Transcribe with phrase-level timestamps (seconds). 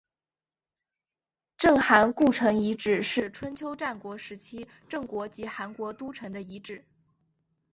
[1.59, 6.83] 郑韩故城遗址是春秋战国时期郑国及韩国都城的遗址。